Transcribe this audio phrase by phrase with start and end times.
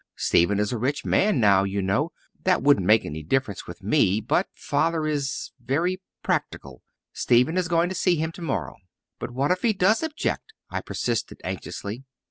[0.15, 2.11] Stephen is a rich man now, you know.
[2.43, 6.81] That wouldn't make any difference with me but Father is very practical.
[7.13, 8.77] Stephen is going to see him tomorrow."
[9.19, 12.03] "But what if he does object?" I persisted anxiously.